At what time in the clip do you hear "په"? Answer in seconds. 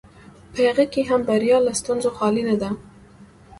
0.51-0.59